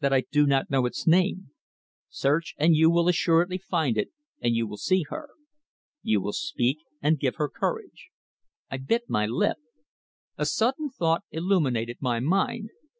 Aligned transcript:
that 0.00 0.12
I 0.12 0.22
do 0.32 0.46
not 0.48 0.68
know 0.68 0.84
its 0.84 1.06
name. 1.06 1.50
Search 2.08 2.54
and 2.58 2.74
you 2.74 2.90
will 2.90 3.06
assuredly 3.06 3.56
find 3.58 3.96
it 3.96 4.08
and 4.42 4.52
you 4.52 4.66
will 4.66 4.76
see 4.78 5.04
her. 5.10 5.28
You 6.02 6.20
will 6.20 6.32
speak, 6.32 6.78
and 7.00 7.20
give 7.20 7.36
her 7.36 7.48
courage." 7.48 8.08
I 8.68 8.78
bit 8.78 9.08
my 9.08 9.26
lip. 9.26 9.58
A 10.36 10.44
sudden 10.44 10.90
thought 10.90 11.22
illuminated 11.30 11.98
my 12.00 12.18
mind. 12.18 12.70